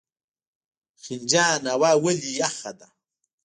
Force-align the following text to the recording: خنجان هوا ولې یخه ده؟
خنجان 1.03 1.61
هوا 1.73 1.91
ولې 2.03 2.31
یخه 2.41 2.71
ده؟ 2.79 2.87